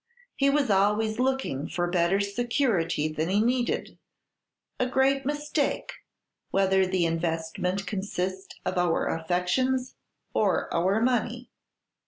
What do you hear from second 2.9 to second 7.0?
than he needed, a great mistake, whether